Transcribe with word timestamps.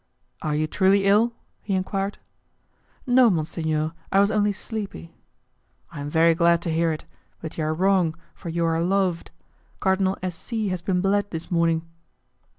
"Are 0.41 0.55
you 0.55 0.65
truly 0.65 1.05
ill?" 1.05 1.31
he 1.61 1.75
enquired. 1.75 2.17
"No, 3.05 3.29
monsignor, 3.29 3.93
I 4.11 4.19
was 4.19 4.31
only 4.31 4.51
sleepy." 4.51 5.13
"I 5.91 6.01
am 6.01 6.09
very 6.09 6.33
glad 6.33 6.59
to 6.63 6.73
hear 6.73 6.91
it; 6.91 7.05
but 7.39 7.55
you 7.55 7.65
are 7.65 7.73
wrong, 7.75 8.15
for 8.33 8.49
you 8.49 8.65
are 8.65 8.81
loved. 8.81 9.29
Cardinal 9.79 10.17
S. 10.23 10.35
C. 10.35 10.69
has 10.69 10.81
been 10.81 11.01
bled 11.01 11.29
this 11.29 11.51
morning." 11.51 11.83